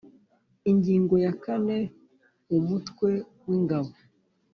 [0.71, 1.77] Ingingo ya kane
[2.57, 3.09] Umutwe
[3.45, 3.91] w’Ingabo